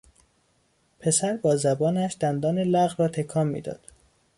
پسر 0.99 1.37
با 1.37 1.55
زبانش 1.55 2.17
دندان 2.19 2.59
لق 2.59 2.99
را 3.01 3.07
تکان 3.07 3.47
میداد. 3.47 3.81